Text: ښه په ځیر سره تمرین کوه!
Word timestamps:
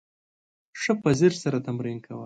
ښه 0.81 0.93
په 1.01 1.09
ځیر 1.19 1.33
سره 1.43 1.57
تمرین 1.65 1.97
کوه! 2.05 2.19